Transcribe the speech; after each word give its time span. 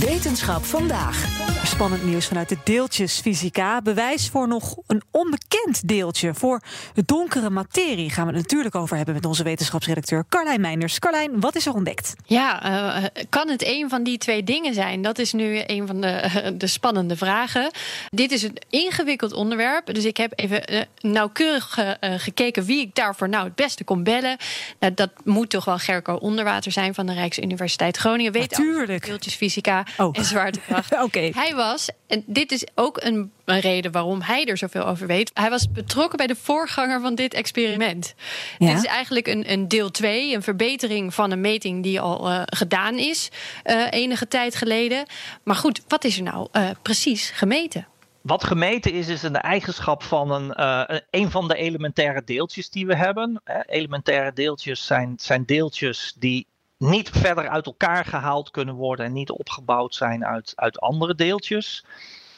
Wetenschap 0.00 0.64
vandaag. 0.64 1.59
Spannend 1.70 2.04
nieuws 2.04 2.26
vanuit 2.26 2.48
de 2.48 2.56
deeltjesfysica. 2.64 3.82
Bewijs 3.82 4.28
voor 4.28 4.48
nog 4.48 4.76
een 4.86 5.02
onbekend 5.10 5.88
deeltje. 5.88 6.34
Voor 6.34 6.62
donkere 7.04 7.50
materie 7.50 8.10
gaan 8.10 8.26
we 8.26 8.32
het 8.32 8.42
natuurlijk 8.42 8.74
over 8.74 8.96
hebben 8.96 9.14
met 9.14 9.24
onze 9.24 9.42
wetenschapsredacteur 9.42 10.24
Carlijn 10.28 10.60
Meinders. 10.60 10.98
Carlijn, 10.98 11.40
wat 11.40 11.56
is 11.56 11.66
er 11.66 11.74
ontdekt? 11.74 12.14
Ja, 12.24 12.70
uh, 13.00 13.04
kan 13.28 13.48
het 13.48 13.66
een 13.66 13.88
van 13.88 14.02
die 14.02 14.18
twee 14.18 14.44
dingen 14.44 14.74
zijn? 14.74 15.02
Dat 15.02 15.18
is 15.18 15.32
nu 15.32 15.62
een 15.66 15.86
van 15.86 16.00
de, 16.00 16.30
uh, 16.44 16.50
de 16.58 16.66
spannende 16.66 17.16
vragen. 17.16 17.70
Dit 18.08 18.32
is 18.32 18.42
een 18.42 18.56
ingewikkeld 18.68 19.32
onderwerp. 19.32 19.94
Dus 19.94 20.04
ik 20.04 20.16
heb 20.16 20.32
even 20.34 20.72
uh, 20.72 20.80
nauwkeurig 21.00 21.78
gekeken 22.00 22.64
wie 22.64 22.80
ik 22.80 22.94
daarvoor 22.94 23.28
nou 23.28 23.44
het 23.44 23.54
beste 23.54 23.84
kon 23.84 24.02
bellen. 24.02 24.36
Nou, 24.78 24.94
dat 24.94 25.10
moet 25.24 25.50
toch 25.50 25.64
wel 25.64 25.78
Gerco 25.78 26.14
Onderwater 26.14 26.72
zijn 26.72 26.94
van 26.94 27.06
de 27.06 27.12
Rijksuniversiteit 27.12 27.96
Groningen. 27.96 28.32
Weet 28.32 28.50
Natuurlijk. 28.50 29.06
Deeltjesfysica 29.06 29.84
oh. 29.96 30.16
en 30.16 30.24
zwaartekracht. 30.34 30.92
Oké. 30.92 31.02
Okay. 31.02 31.32
Hij 31.34 31.54
was, 31.60 31.88
en 32.06 32.24
dit 32.26 32.52
is 32.52 32.66
ook 32.74 33.02
een, 33.02 33.32
een, 33.44 33.60
reden 33.60 33.92
waarom 33.92 34.20
hij 34.20 34.44
er 34.44 34.56
zoveel 34.56 34.86
over 34.86 35.06
weet. 35.06 35.30
Hij 35.34 35.50
was 35.50 35.70
betrokken 35.70 36.16
bij 36.16 36.26
de 36.26 36.36
voorganger 36.36 37.00
van 37.00 37.14
dit 37.14 37.34
experiment. 37.34 38.14
Ja? 38.58 38.66
Dit 38.66 38.76
is 38.76 38.84
eigenlijk 38.84 39.26
een, 39.26 39.52
een 39.52 39.68
deel 39.68 39.90
2, 39.90 40.34
een 40.34 40.42
verbetering 40.42 41.14
van 41.14 41.30
een 41.30 41.40
meting 41.40 41.82
die 41.82 42.00
al 42.00 42.30
uh, 42.30 42.42
gedaan 42.44 42.98
is 42.98 43.28
uh, 43.64 43.86
enige 43.90 44.28
tijd 44.28 44.54
geleden. 44.54 45.06
Maar 45.42 45.56
goed, 45.56 45.82
wat 45.88 46.04
is 46.04 46.16
er 46.16 46.22
nou 46.22 46.48
uh, 46.52 46.70
precies 46.82 47.30
gemeten? 47.30 47.86
Wat 48.20 48.44
gemeten 48.44 48.92
is, 48.92 49.08
is 49.08 49.22
een 49.22 49.36
eigenschap 49.36 50.02
van 50.02 50.30
een, 50.30 50.54
uh, 50.60 50.98
een 51.10 51.30
van 51.30 51.48
de 51.48 51.56
elementaire 51.56 52.22
deeltjes 52.24 52.70
die 52.70 52.86
we 52.86 52.96
hebben. 52.96 53.42
Elementaire 53.66 54.32
deeltjes 54.32 54.86
zijn, 54.86 55.14
zijn 55.16 55.44
deeltjes 55.44 56.14
die 56.18 56.46
niet 56.80 57.10
verder 57.10 57.48
uit 57.48 57.66
elkaar 57.66 58.04
gehaald 58.04 58.50
kunnen 58.50 58.74
worden 58.74 59.06
en 59.06 59.12
niet 59.12 59.30
opgebouwd 59.30 59.94
zijn 59.94 60.24
uit, 60.24 60.52
uit 60.56 60.80
andere 60.80 61.14
deeltjes. 61.14 61.84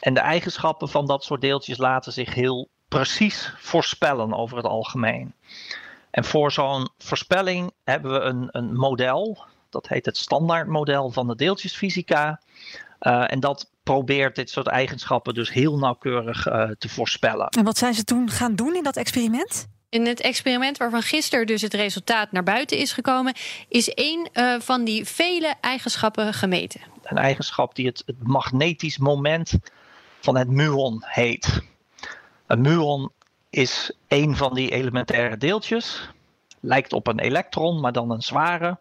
En 0.00 0.14
de 0.14 0.20
eigenschappen 0.20 0.88
van 0.88 1.06
dat 1.06 1.24
soort 1.24 1.40
deeltjes 1.40 1.78
laten 1.78 2.12
zich 2.12 2.34
heel 2.34 2.68
precies 2.88 3.54
voorspellen 3.58 4.34
over 4.34 4.56
het 4.56 4.66
algemeen. 4.66 5.34
En 6.10 6.24
voor 6.24 6.52
zo'n 6.52 6.88
voorspelling 6.98 7.72
hebben 7.84 8.12
we 8.12 8.18
een, 8.20 8.48
een 8.50 8.76
model, 8.76 9.44
dat 9.70 9.88
heet 9.88 10.06
het 10.06 10.16
standaardmodel 10.16 11.10
van 11.10 11.26
de 11.26 11.36
deeltjesfysica. 11.36 12.40
Uh, 13.00 13.32
en 13.32 13.40
dat 13.40 13.70
probeert 13.82 14.36
dit 14.36 14.50
soort 14.50 14.66
eigenschappen 14.66 15.34
dus 15.34 15.52
heel 15.52 15.78
nauwkeurig 15.78 16.46
uh, 16.46 16.70
te 16.78 16.88
voorspellen. 16.88 17.46
En 17.46 17.64
wat 17.64 17.78
zijn 17.78 17.94
ze 17.94 18.04
toen 18.04 18.30
gaan 18.30 18.54
doen 18.54 18.74
in 18.74 18.82
dat 18.82 18.96
experiment? 18.96 19.66
In 19.92 20.06
het 20.06 20.20
experiment 20.20 20.76
waarvan 20.76 21.02
gisteren 21.02 21.46
dus 21.46 21.62
het 21.62 21.74
resultaat 21.74 22.32
naar 22.32 22.42
buiten 22.42 22.78
is 22.78 22.92
gekomen, 22.92 23.34
is 23.68 23.88
één 23.88 24.28
uh, 24.32 24.60
van 24.60 24.84
die 24.84 25.04
vele 25.04 25.54
eigenschappen 25.60 26.34
gemeten. 26.34 26.80
Een 27.02 27.16
eigenschap 27.16 27.74
die 27.74 27.86
het, 27.86 28.02
het 28.06 28.22
magnetisch 28.22 28.98
moment 28.98 29.58
van 30.20 30.36
het 30.36 30.48
muon 30.48 31.02
heet. 31.06 31.62
Een 32.46 32.60
muon 32.60 33.12
is 33.50 33.92
een 34.08 34.36
van 34.36 34.54
die 34.54 34.70
elementaire 34.70 35.36
deeltjes. 35.36 36.10
Lijkt 36.60 36.92
op 36.92 37.06
een 37.06 37.20
elektron, 37.20 37.80
maar 37.80 37.92
dan 37.92 38.10
een 38.10 38.22
zware. 38.22 38.80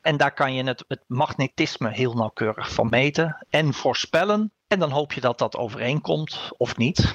En 0.00 0.16
daar 0.16 0.34
kan 0.34 0.54
je 0.54 0.64
het, 0.64 0.84
het 0.88 1.02
magnetisme 1.06 1.90
heel 1.90 2.14
nauwkeurig 2.14 2.72
van 2.72 2.88
meten 2.88 3.46
en 3.50 3.74
voorspellen. 3.74 4.52
En 4.66 4.78
dan 4.78 4.90
hoop 4.90 5.12
je 5.12 5.20
dat 5.20 5.38
dat 5.38 5.56
overeenkomt 5.56 6.50
of 6.56 6.76
niet. 6.76 7.14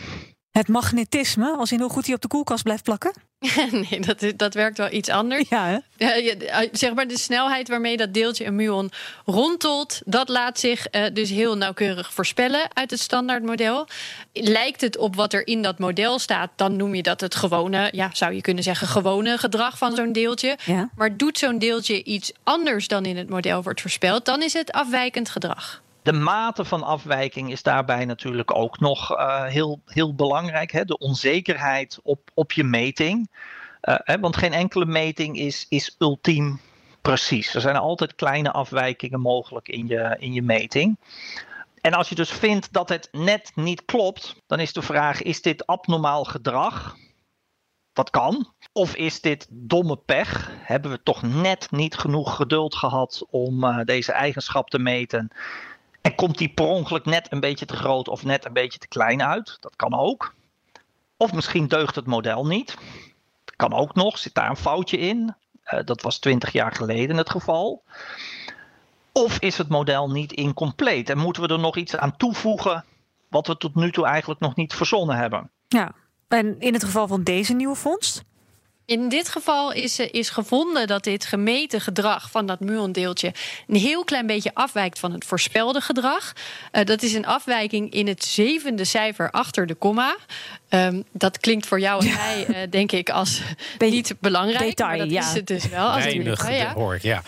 Het 0.58 0.68
magnetisme, 0.68 1.56
als 1.58 1.72
in 1.72 1.80
hoe 1.80 1.90
goed 1.90 2.06
hij 2.06 2.16
op 2.16 2.22
de 2.22 2.28
koelkast 2.28 2.64
blijft 2.64 2.84
plakken? 2.84 3.14
nee, 3.90 4.00
dat, 4.00 4.34
dat 4.36 4.54
werkt 4.54 4.78
wel 4.78 4.92
iets 4.92 5.10
anders. 5.10 5.50
Ja, 5.50 5.66
hè? 5.68 5.78
Uh, 5.98 6.70
zeg 6.72 6.94
maar 6.94 7.08
de 7.08 7.18
snelheid 7.18 7.68
waarmee 7.68 7.98
dat 7.98 8.14
deeltje 8.14 8.46
een 8.46 8.56
muon 8.56 8.92
rondelt, 9.26 10.02
dat 10.06 10.30
laat 10.30 10.60
zich 10.60 10.88
uh, 10.92 11.06
dus 11.14 11.30
heel 11.30 11.58
nauwkeurig 11.58 12.14
voorspellen 12.14 12.68
uit 12.74 12.92
het 12.92 13.00
standaardmodel. 13.00 13.88
Lijkt 14.34 14.82
het 14.82 14.98
op 14.98 15.16
wat 15.16 15.34
er 15.34 15.48
in 15.48 15.62
dat 15.62 15.80
model 15.80 16.20
staat, 16.20 16.52
dan 16.56 16.76
noem 16.76 16.96
je 16.96 17.04
dat 17.04 17.22
het 17.22 17.36
gewone, 17.36 17.90
ja, 17.92 18.10
zou 18.14 18.34
je 18.34 18.42
kunnen 18.42 18.64
zeggen, 18.64 18.88
gewone 18.88 19.38
gedrag 19.38 19.78
van 19.78 19.96
zo'n 19.96 20.12
deeltje. 20.12 20.58
Ja. 20.66 20.90
Maar 20.96 21.18
doet 21.18 21.38
zo'n 21.38 21.60
deeltje 21.60 22.04
iets 22.04 22.32
anders 22.44 22.88
dan 22.88 23.06
in 23.06 23.18
het 23.18 23.30
model 23.30 23.64
wordt 23.64 23.82
voorspeld, 23.82 24.26
dan 24.26 24.42
is 24.42 24.54
het 24.54 24.72
afwijkend 24.72 25.30
gedrag. 25.30 25.84
De 26.06 26.14
mate 26.14 26.66
van 26.66 26.84
afwijking 26.84 27.52
is 27.52 27.64
daarbij 27.64 28.06
natuurlijk 28.06 28.56
ook 28.56 28.80
nog 28.80 29.12
uh, 29.12 29.44
heel, 29.44 29.82
heel 29.86 30.16
belangrijk. 30.16 30.72
Hè? 30.72 30.86
De 30.86 30.98
onzekerheid 30.98 32.00
op, 32.04 32.32
op 32.34 32.52
je 32.52 32.64
meting. 32.64 33.30
Uh, 33.82 33.96
hè? 34.04 34.20
Want 34.20 34.38
geen 34.38 34.54
enkele 34.54 34.86
meting 34.86 35.38
is, 35.38 35.66
is 35.70 35.96
ultiem 36.00 36.60
precies. 37.02 37.56
Er 37.56 37.62
zijn 37.62 37.76
altijd 37.76 38.16
kleine 38.16 38.52
afwijkingen 38.52 39.20
mogelijk 39.20 39.68
in 39.68 39.88
je, 39.88 40.16
in 40.20 40.34
je 40.34 40.42
meting. 40.42 40.98
En 41.82 41.94
als 41.94 42.10
je 42.10 42.16
dus 42.16 42.32
vindt 42.32 42.74
dat 42.74 42.90
het 42.90 43.10
net 43.12 43.52
niet 43.56 43.86
klopt, 43.86 44.36
dan 44.48 44.60
is 44.60 44.74
de 44.74 44.82
vraag: 44.82 45.22
is 45.22 45.42
dit 45.42 45.66
abnormaal 45.66 46.24
gedrag? 46.24 46.96
Dat 47.94 48.10
kan. 48.10 48.54
Of 48.74 48.96
is 48.96 49.22
dit 49.22 49.48
domme 49.50 49.98
pech? 49.98 50.52
Hebben 50.60 50.92
we 50.92 51.04
toch 51.04 51.22
net 51.22 51.72
niet 51.72 51.96
genoeg 51.98 52.36
geduld 52.36 52.76
gehad 52.76 53.26
om 53.30 53.64
uh, 53.64 53.80
deze 53.84 54.12
eigenschap 54.12 54.70
te 54.70 54.80
meten? 54.80 55.32
En 56.06 56.16
komt 56.16 56.38
die 56.38 56.50
per 56.50 56.66
ongeluk 56.66 57.06
net 57.06 57.32
een 57.32 57.40
beetje 57.40 57.66
te 57.66 57.76
groot 57.76 58.08
of 58.08 58.24
net 58.24 58.46
een 58.46 58.54
beetje 58.54 58.80
te 58.80 58.88
klein 58.88 59.24
uit? 59.24 59.58
Dat 59.60 59.76
kan 59.76 59.94
ook. 59.94 60.34
Of 61.18 61.34
misschien 61.34 61.68
deugt 61.68 61.96
het 61.96 62.06
model 62.06 62.46
niet. 62.46 62.78
Dat 63.46 63.56
kan 63.56 63.74
ook 63.74 63.96
nog. 63.96 64.18
Zit 64.18 64.34
daar 64.34 64.50
een 64.50 64.56
foutje 64.56 64.98
in? 64.98 65.36
Uh, 65.66 65.80
dat 65.86 66.02
was 66.02 66.20
twintig 66.20 66.52
jaar 66.52 66.72
geleden 66.72 67.18
het 67.18 67.30
geval. 67.30 67.84
Of 69.12 69.40
is 69.40 69.58
het 69.58 69.70
model 69.70 70.12
niet 70.12 70.32
incompleet 70.32 71.10
en 71.10 71.18
moeten 71.18 71.42
we 71.42 71.48
er 71.48 71.60
nog 71.60 71.76
iets 71.76 71.96
aan 71.96 72.18
toevoegen 72.18 72.86
wat 73.30 73.48
we 73.48 73.58
tot 73.58 73.76
nu 73.76 73.92
toe 73.92 74.06
eigenlijk 74.06 74.40
nog 74.40 74.56
niet 74.56 74.74
verzonnen 74.74 75.16
hebben? 75.16 75.50
Ja, 75.68 75.92
en 76.28 76.60
in 76.60 76.74
het 76.74 76.84
geval 76.84 77.08
van 77.08 77.24
deze 77.24 77.54
nieuwe 77.54 77.76
vondst? 77.76 78.24
In 78.86 79.10
dit 79.10 79.30
geval 79.30 79.72
is, 79.72 80.00
is 80.00 80.30
gevonden 80.30 80.88
dat 80.88 81.04
dit 81.04 81.26
gemeten 81.26 81.82
gedrag 81.82 82.32
van 82.32 82.46
dat 82.46 82.60
muondeeltje 82.60 83.34
een 83.68 83.76
heel 83.76 84.04
klein 84.04 84.26
beetje 84.28 84.52
afwijkt 84.54 85.00
van 85.00 85.12
het 85.12 85.26
voorspelde 85.26 85.82
gedrag. 85.82 86.34
Uh, 86.72 86.84
dat 86.84 87.02
is 87.02 87.14
een 87.14 87.26
afwijking 87.26 87.92
in 87.92 88.08
het 88.08 88.24
zevende 88.24 88.84
cijfer 88.84 89.32
achter 89.32 89.66
de 89.66 89.74
komma. 89.74 90.16
Um, 90.70 91.04
dat 91.12 91.40
klinkt 91.40 91.68
voor 91.68 91.80
jou 91.80 92.02
en 92.02 92.08
ja. 92.08 92.16
mij, 92.16 92.46
uh, 92.50 92.58
denk 92.70 92.92
ik, 92.92 93.10
als 93.10 93.42
Be 93.78 93.86
niet 93.86 94.16
belangrijk. 94.20 94.64
Detail, 94.64 94.90
maar 94.90 94.98
dat 94.98 95.10
ja. 95.10 95.22
is 95.22 95.34
het 95.34 95.48
dus 95.48 95.68
wel. 95.68 95.88
Als 95.88 96.04
Weinig, 96.04 96.50
ja. 96.50 96.74
hoor 96.74 96.96
ik, 96.96 97.02
ja. 97.02 97.22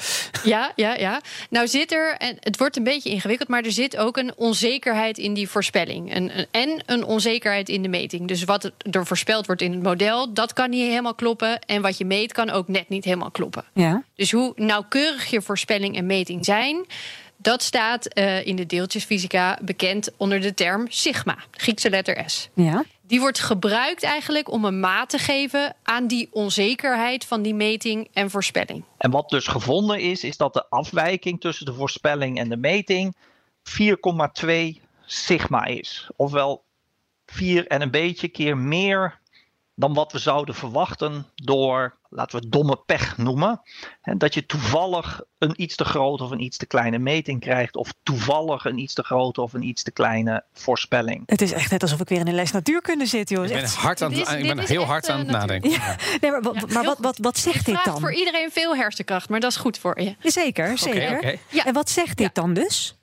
Ja, 0.47 0.71
ja, 0.75 0.95
ja. 0.95 1.21
Nou 1.49 1.67
zit 1.67 1.91
er, 1.91 2.15
en 2.17 2.37
het 2.39 2.57
wordt 2.57 2.77
een 2.77 2.83
beetje 2.83 3.09
ingewikkeld, 3.09 3.49
maar 3.49 3.63
er 3.63 3.71
zit 3.71 3.97
ook 3.97 4.17
een 4.17 4.33
onzekerheid 4.35 5.17
in 5.17 5.33
die 5.33 5.49
voorspelling. 5.49 6.15
Een, 6.15 6.37
een, 6.37 6.47
en 6.51 6.83
een 6.85 7.03
onzekerheid 7.03 7.69
in 7.69 7.81
de 7.81 7.89
meting. 7.89 8.27
Dus 8.27 8.43
wat 8.43 8.71
er 8.91 9.05
voorspeld 9.05 9.45
wordt 9.45 9.61
in 9.61 9.71
het 9.71 9.83
model, 9.83 10.33
dat 10.33 10.53
kan 10.53 10.69
niet 10.69 10.87
helemaal 10.87 11.15
kloppen. 11.15 11.59
En 11.59 11.81
wat 11.81 11.97
je 11.97 12.05
meet 12.05 12.33
kan 12.33 12.49
ook 12.49 12.67
net 12.67 12.89
niet 12.89 13.03
helemaal 13.03 13.31
kloppen. 13.31 13.63
Ja. 13.73 14.03
Dus 14.15 14.31
hoe 14.31 14.53
nauwkeurig 14.55 15.25
je 15.25 15.41
voorspelling 15.41 15.97
en 15.97 16.05
meting 16.05 16.45
zijn, 16.45 16.85
dat 17.37 17.63
staat 17.63 18.17
uh, 18.17 18.45
in 18.45 18.55
de 18.55 18.65
deeltjesfysica 18.65 19.57
bekend 19.61 20.09
onder 20.17 20.41
de 20.41 20.53
term 20.53 20.85
sigma, 20.89 21.37
Griekse 21.51 21.89
letter 21.89 22.23
S. 22.25 22.49
Ja. 22.53 22.83
Die 23.07 23.19
wordt 23.19 23.39
gebruikt 23.39 24.03
eigenlijk 24.03 24.51
om 24.51 24.65
een 24.65 24.79
maat 24.79 25.09
te 25.09 25.17
geven 25.17 25.75
aan 25.83 26.07
die 26.07 26.27
onzekerheid 26.31 27.25
van 27.25 27.41
die 27.41 27.53
meting 27.53 28.07
en 28.13 28.29
voorspelling. 28.29 28.83
En 28.97 29.11
wat 29.11 29.29
dus 29.29 29.47
gevonden 29.47 29.99
is, 29.99 30.23
is 30.23 30.37
dat 30.37 30.53
de 30.53 30.69
afwijking 30.69 31.41
tussen 31.41 31.65
de 31.65 31.73
voorspelling 31.73 32.39
en 32.39 32.49
de 32.49 32.57
meting 32.57 33.15
4,2 33.63 34.83
sigma 35.05 35.65
is. 35.65 36.09
Ofwel 36.15 36.63
4 37.25 37.67
en 37.67 37.81
een 37.81 37.91
beetje 37.91 38.27
keer 38.27 38.57
meer 38.57 39.19
dan 39.79 39.93
wat 39.93 40.11
we 40.11 40.19
zouden 40.19 40.55
verwachten 40.55 41.25
door, 41.35 41.97
laten 42.09 42.37
we 42.39 42.43
het 42.45 42.51
domme 42.53 42.77
pech 42.85 43.17
noemen. 43.17 43.61
En 44.01 44.17
dat 44.17 44.33
je 44.33 44.45
toevallig 44.45 45.21
een 45.37 45.61
iets 45.61 45.75
te 45.75 45.83
grote 45.85 46.23
of 46.23 46.31
een 46.31 46.39
iets 46.39 46.57
te 46.57 46.65
kleine 46.65 46.97
meting 46.99 47.39
krijgt, 47.39 47.75
of 47.75 47.93
toevallig 48.03 48.65
een 48.65 48.77
iets 48.77 48.93
te 48.93 49.03
grote 49.03 49.41
of 49.41 49.53
een 49.53 49.63
iets 49.63 49.83
te 49.83 49.91
kleine 49.91 50.43
voorspelling. 50.53 51.23
Het 51.25 51.41
is 51.41 51.51
echt 51.51 51.71
net 51.71 51.81
alsof 51.81 51.99
ik 51.99 52.09
weer 52.09 52.19
in 52.19 52.27
een 52.27 52.33
les 52.33 52.51
natuurkunde 52.51 53.05
zit, 53.05 53.29
joh. 53.29 53.45
Ik 53.45 53.51
ben, 53.53 53.65
hard 53.69 54.01
aan, 54.01 54.11
het- 54.13 54.27
is- 54.27 54.33
ik 54.33 54.55
ben 54.55 54.59
heel 54.65 54.83
hard 54.83 55.07
eh, 55.07 55.13
aan 55.13 55.19
het 55.19 55.27
natuur. 55.27 55.47
nadenken. 55.47 55.69
Ja, 55.69 55.95
nee, 56.21 56.31
maar, 56.31 56.43
Ja, 56.53 56.65
maar 56.73 56.83
wat, 56.83 56.97
wat, 56.99 57.17
wat 57.17 57.37
zegt 57.37 57.65
dit 57.65 57.73
Vraagt 57.73 57.85
dan? 57.85 57.99
voor 57.99 58.13
iedereen 58.13 58.51
veel 58.51 58.75
hersenkracht, 58.75 59.29
maar 59.29 59.39
dat 59.39 59.51
is 59.51 59.57
goed 59.57 59.77
voor 59.77 60.01
je. 60.01 60.15
Zeker, 60.21 60.77
zeker. 60.77 61.39
Ja. 61.49 61.65
En 61.65 61.73
wat 61.73 61.89
zegt 61.89 62.17
dit 62.17 62.35
dan 62.35 62.53
dus? 62.53 62.96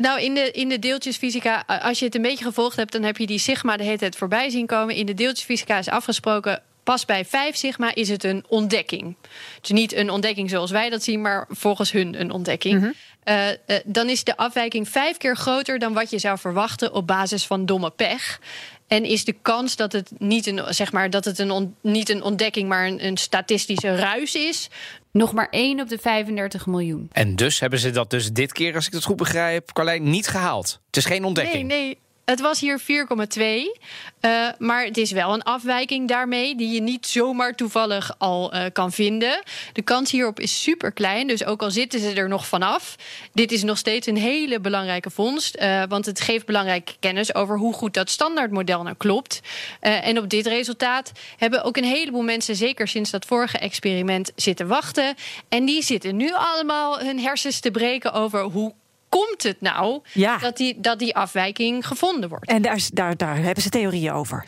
Nou, 0.00 0.20
in 0.20 0.34
de, 0.34 0.50
in 0.50 0.68
de 0.68 0.78
deeltjesfysica, 0.78 1.64
als 1.66 1.98
je 1.98 2.04
het 2.04 2.14
een 2.14 2.22
beetje 2.22 2.44
gevolgd 2.44 2.76
hebt, 2.76 2.92
dan 2.92 3.02
heb 3.02 3.16
je 3.16 3.26
die 3.26 3.38
sigma 3.38 3.76
de 3.76 3.84
hele 3.84 3.98
tijd 3.98 4.16
voorbij 4.16 4.50
zien 4.50 4.66
komen. 4.66 4.94
In 4.94 5.06
de 5.06 5.14
deeltjesfysica 5.14 5.78
is 5.78 5.88
afgesproken. 5.88 6.62
Pas 6.82 7.04
bij 7.04 7.24
5 7.24 7.56
sigma 7.56 7.94
is 7.94 8.08
het 8.08 8.24
een 8.24 8.44
ontdekking. 8.48 9.16
Dus 9.60 9.70
niet 9.70 9.94
een 9.94 10.10
ontdekking 10.10 10.50
zoals 10.50 10.70
wij 10.70 10.90
dat 10.90 11.02
zien, 11.02 11.20
maar 11.20 11.46
volgens 11.48 11.92
hun 11.92 12.20
een 12.20 12.30
ontdekking. 12.30 12.94
Eh, 13.22 13.48
eh, 13.48 13.56
dan 13.84 14.08
is 14.08 14.24
de 14.24 14.36
afwijking 14.36 14.88
vijf 14.88 15.16
keer 15.16 15.36
groter 15.36 15.78
dan 15.78 15.92
wat 15.92 16.10
je 16.10 16.18
zou 16.18 16.38
verwachten 16.38 16.92
op 16.92 17.06
basis 17.06 17.46
van 17.46 17.66
domme 17.66 17.90
pech. 17.90 18.40
En 18.90 19.04
is 19.04 19.24
de 19.24 19.32
kans 19.42 19.76
dat 19.76 19.92
het 19.92 20.10
niet 20.18 20.46
een, 20.46 20.74
zeg 20.74 20.92
maar, 20.92 21.10
dat 21.10 21.24
het 21.24 21.38
een 21.38 21.50
on- 21.50 21.74
niet 21.82 22.08
een 22.08 22.22
ontdekking, 22.22 22.68
maar 22.68 22.86
een, 22.86 23.06
een 23.06 23.16
statistische 23.16 23.94
ruis 23.96 24.34
is, 24.34 24.68
Nog 25.12 25.32
maar 25.32 25.48
1 25.50 25.80
op 25.80 25.88
de 25.88 25.98
35 25.98 26.66
miljoen. 26.66 27.08
En 27.12 27.36
dus 27.36 27.60
hebben 27.60 27.78
ze 27.78 27.90
dat 27.90 28.10
dus 28.10 28.32
dit 28.32 28.52
keer, 28.52 28.74
als 28.74 28.86
ik 28.86 28.92
het 28.92 29.04
goed 29.04 29.16
begrijp, 29.16 29.72
Carlijn, 29.72 30.10
niet 30.10 30.28
gehaald. 30.28 30.80
Het 30.86 30.96
is 30.96 31.04
geen 31.04 31.24
ontdekking. 31.24 31.68
Nee, 31.68 31.78
nee. 31.84 31.98
Het 32.24 32.40
was 32.40 32.60
hier 32.60 32.80
4,2. 32.80 33.78
Eh, 34.20 34.48
maar 34.58 34.84
het 34.84 34.96
is 34.96 35.10
wel 35.10 35.32
een 35.32 35.42
afwijking 35.42 36.08
daarmee 36.08 36.56
die 36.56 36.74
je 36.74 36.80
niet 36.80 37.06
zomaar 37.06 37.54
toevallig 37.54 38.14
al 38.18 38.52
eh, 38.52 38.64
kan 38.72 38.92
vinden. 38.92 39.42
De 39.72 39.82
kans 39.82 40.10
hierop 40.10 40.40
is 40.40 40.62
super 40.62 40.92
klein, 40.92 41.26
dus 41.26 41.44
ook 41.44 41.62
al 41.62 41.70
zitten 41.70 42.00
ze 42.00 42.12
er 42.12 42.28
nog 42.28 42.46
vanaf. 42.46 42.96
Dit 43.32 43.52
is 43.52 43.62
nog 43.62 43.78
steeds 43.78 44.06
een 44.06 44.16
hele 44.16 44.60
belangrijke 44.60 45.10
vondst, 45.10 45.54
eh, 45.54 45.82
want 45.88 46.06
het 46.06 46.20
geeft 46.20 46.46
belangrijke 46.46 46.92
kennis 47.00 47.34
over 47.34 47.58
hoe 47.58 47.72
goed 47.72 47.94
dat 47.94 48.10
standaardmodel 48.10 48.82
nou 48.82 48.96
klopt. 48.96 49.40
En 49.80 50.18
op 50.18 50.28
dit 50.28 50.46
resultaat 50.46 51.12
hebben 51.36 51.62
ook 51.62 51.76
een 51.76 51.84
heleboel 51.84 52.22
mensen, 52.22 52.56
zeker 52.56 52.88
sinds 52.88 53.10
dat 53.10 53.24
vorige 53.24 53.58
experiment, 53.58 54.32
zitten 54.36 54.66
wachten. 54.66 55.14
En 55.48 55.64
die 55.64 55.82
zitten 55.82 56.16
nu 56.16 56.32
allemaal 56.32 56.98
hun 56.98 57.20
hersens 57.20 57.60
te 57.60 57.70
breken 57.70 58.12
over 58.12 58.42
hoe 58.42 58.74
komt 59.10 59.42
het 59.42 59.60
nou 59.60 60.00
Ja. 60.12 60.38
dat, 60.38 60.56
die, 60.56 60.80
dat 60.80 60.98
die 60.98 61.16
afwijking 61.16 61.86
gevonden 61.86 62.28
wordt. 62.28 62.46
En 62.48 62.62
daar, 62.62 62.76
is- 62.76 62.90
daar, 62.90 63.16
daar 63.16 63.36
hebben 63.36 63.62
ze 63.62 63.68
theorieën 63.68 64.12
over, 64.12 64.44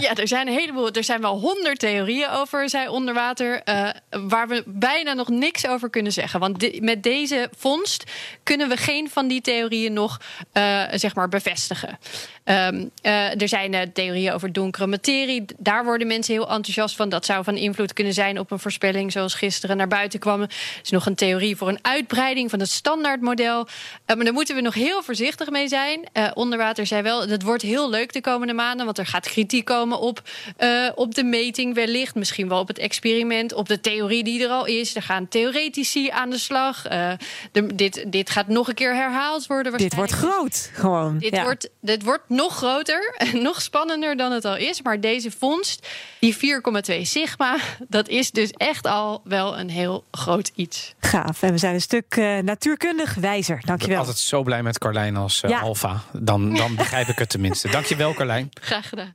Ja, 0.00 0.14
er 0.14 0.28
zijn 0.28 0.46
een 0.46 0.54
heleboel. 0.54 0.90
Er 0.90 1.04
zijn 1.04 1.20
wel 1.20 1.40
honderd 1.40 1.78
theorieën 1.78 2.28
over 2.28 2.68
zij 2.68 2.88
onder 2.88 3.14
water. 3.14 3.62
eh, 3.64 3.88
waar 4.10 4.48
we 4.48 4.62
bijna 4.66 5.12
nog 5.12 5.28
niks 5.28 5.66
over 5.66 5.90
kunnen 5.90 6.12
zeggen. 6.12 6.40
Want 6.40 6.80
met 6.80 7.02
deze 7.02 7.48
vondst 7.56 8.04
kunnen 8.42 8.68
we 8.68 8.76
geen 8.76 9.10
van 9.10 9.28
die 9.28 9.40
theorieën 9.40 9.92
nog 9.92 10.20
eh, 10.52 10.82
zeg 10.94 11.14
maar 11.14 11.28
bevestigen. 11.28 11.98
Ehm, 12.44 12.84
eh, 13.02 13.40
er 13.40 13.48
zijn 13.48 13.92
theorieën 13.92 14.32
over 14.32 14.52
donkere 14.52 14.86
materie. 14.86 15.44
Daar 15.58 15.84
worden 15.84 16.06
mensen 16.06 16.34
heel 16.34 16.50
enthousiast 16.50 16.96
van. 16.96 17.08
Dat 17.08 17.24
zou 17.24 17.44
van 17.44 17.56
invloed 17.56 17.92
kunnen 17.92 18.12
zijn 18.14 18.38
op 18.38 18.50
een 18.50 18.58
voorspelling, 18.58 19.12
zoals 19.12 19.34
gisteren 19.34 19.76
naar 19.76 19.88
buiten 19.88 20.18
kwam. 20.20 20.40
Er 20.42 20.50
is 20.82 20.90
nog 20.90 21.06
een 21.06 21.14
theorie 21.14 21.56
voor 21.56 21.68
een 21.68 21.78
uitbreiding 21.82 22.50
van 22.50 22.60
het 22.60 22.70
standaardmodel. 22.70 23.66
Maar 24.06 24.24
daar 24.24 24.32
moeten 24.32 24.54
we 24.54 24.60
nog 24.60 24.74
heel 24.74 25.02
voorzichtig 25.02 25.50
mee 25.50 25.68
zijn. 25.68 26.08
Onderwater 26.34 26.86
zei 26.86 27.02
wel, 27.02 27.28
het 27.28 27.42
wordt 27.42 27.62
heel 27.62 27.90
leuk 27.90 28.12
de 28.12 28.20
komende 28.20 28.52
maanden. 28.52 28.84
Want 28.84 28.98
er 28.98 29.06
gaat 29.06 29.28
kritiek 29.28 29.53
komen 29.62 29.98
op, 30.00 30.22
eh, 30.56 30.88
op 30.94 31.14
de 31.14 31.24
meting 31.24 31.74
wellicht. 31.74 32.14
Misschien 32.14 32.48
wel 32.48 32.58
op 32.58 32.68
het 32.68 32.78
experiment, 32.78 33.52
op 33.52 33.68
de 33.68 33.80
theorie 33.80 34.24
die 34.24 34.42
er 34.44 34.48
al 34.50 34.64
is. 34.66 34.94
Er 34.96 35.02
gaan 35.02 35.28
theoretici 35.28 36.08
aan 36.10 36.30
de 36.30 36.38
slag. 36.38 36.86
Eh, 36.86 37.12
de- 37.52 37.74
dit, 37.74 38.04
dit 38.08 38.30
gaat 38.30 38.48
nog 38.48 38.68
een 38.68 38.74
keer 38.74 38.94
herhaald 38.94 39.46
worden 39.46 39.76
Dit 39.76 39.94
wordt 39.94 40.12
groot, 40.12 40.70
gewoon. 40.72 41.18
Dit, 41.18 41.34
Ja. 41.34 41.42
wordt, 41.42 41.68
dit 41.80 42.02
wordt 42.02 42.28
nog 42.28 42.56
groter 42.56 43.14
en 43.18 43.42
nog 43.48 43.62
spannender 43.62 44.16
dan 44.16 44.32
het 44.32 44.44
al 44.44 44.56
is. 44.56 44.82
Maar 44.82 45.00
deze 45.00 45.30
vondst, 45.30 45.88
die 46.18 46.36
4,2 46.36 47.04
sigma, 47.04 47.56
dat 47.88 48.08
is 48.08 48.30
dus 48.30 48.50
echt 48.50 48.86
al 48.86 49.20
wel 49.24 49.58
een 49.58 49.70
heel 49.70 50.04
groot 50.10 50.50
iets. 50.54 50.94
Gaaf. 51.00 51.42
En 51.42 51.50
we 51.52 51.58
zijn 51.58 51.74
een 51.74 51.80
stuk 51.80 52.16
eh, 52.16 52.38
natuurkundig 52.38 53.14
wijzer. 53.14 53.54
Ik 53.54 53.60
ben 53.60 53.68
Dankjewel. 53.68 53.98
altijd 53.98 54.18
zo 54.18 54.42
blij 54.42 54.62
met 54.62 54.78
Carlijn 54.78 55.16
als 55.16 55.40
Ja. 55.46 55.60
alfa. 55.60 56.00
Dan, 56.12 56.54
dan 56.54 56.74
begrijp 56.76 57.08
ik 57.08 57.18
het 57.18 57.28
tenminste. 57.28 57.68
Dankjewel, 57.70 58.14
Carlijn. 58.14 58.48
Graag 58.60 58.88
gedaan. 58.88 59.14